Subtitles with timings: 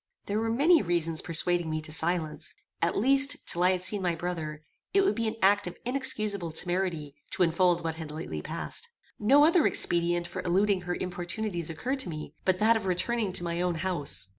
[0.25, 4.15] There were many reasons persuading me to silence: at least, till I had seen my
[4.15, 4.63] brother,
[4.95, 8.89] it would be an act of inexcusable temerity to unfold what had lately passed.
[9.19, 13.43] No other expedient for eluding her importunities occurred to me, but that of returning to
[13.43, 14.29] my own house.